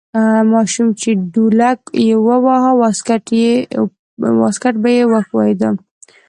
ماشوم 0.51 0.87
چې 1.01 1.09
ډولک 1.33 1.79
یې 2.07 2.15
واهه 2.45 2.71
واسکټ 4.39 4.75
به 4.81 4.89
یې 4.97 5.03
ښویده. 5.27 5.69